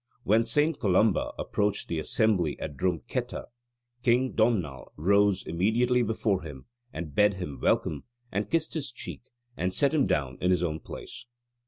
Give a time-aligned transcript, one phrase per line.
[0.23, 0.79] When St.
[0.79, 3.45] Columba approached the assembly at Drum ketta,
[4.01, 9.21] "King Domnall rose immediately before him, and bade him welcome, and kissed his cheek,
[9.55, 11.27] and set him down in his own place."